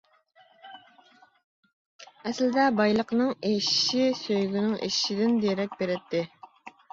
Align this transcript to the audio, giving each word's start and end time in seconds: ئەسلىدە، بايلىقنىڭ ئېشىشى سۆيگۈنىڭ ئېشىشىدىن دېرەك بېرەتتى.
ئەسلىدە، 2.29 2.63
بايلىقنىڭ 2.77 3.29
ئېشىشى 3.51 4.09
سۆيگۈنىڭ 4.23 4.73
ئېشىشىدىن 4.79 5.37
دېرەك 5.45 5.77
بېرەتتى. 5.85 6.25